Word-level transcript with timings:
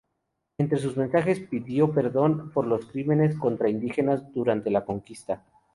Entre 0.57 0.79
sus 0.79 0.97
mensajes 0.97 1.39
pidió 1.41 1.93
perdón 1.93 2.49
por 2.49 2.65
los 2.65 2.87
crímenes 2.87 3.35
contra 3.37 3.69
indígenas 3.69 4.33
durante 4.33 4.71
la 4.71 4.83
conquista. 4.83 5.45